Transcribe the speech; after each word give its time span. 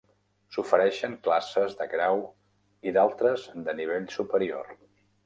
S'ofereixen 0.53 1.11
classes 1.27 1.75
de 1.81 1.87
grau 1.91 2.23
i 2.87 2.95
d'altres 2.97 3.45
de 3.69 3.77
nivell 3.81 4.09
superior. 4.17 4.73